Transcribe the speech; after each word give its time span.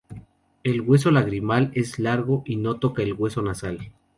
El 0.63 0.81
hueso 0.81 1.11
lagrimal 1.11 1.69
es 1.75 1.99
largo 1.99 2.41
y 2.43 2.55
no 2.55 2.79
toca 2.79 3.03
el 3.03 3.13
hueso 3.13 3.43
nasal. 3.43 3.91